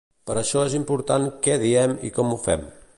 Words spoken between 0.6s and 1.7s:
és important què